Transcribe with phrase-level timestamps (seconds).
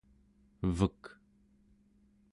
[0.79, 1.01] vek